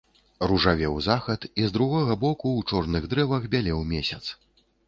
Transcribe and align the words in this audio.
Ружавеў 0.51 0.95
захад 1.07 1.45
і 1.63 1.69
з 1.71 1.77
другога 1.77 2.17
боку 2.25 2.47
ў 2.59 2.73
чорных 2.73 3.07
дрэвах 3.15 3.49
бялеў 3.53 3.79
месяц. 3.93 4.23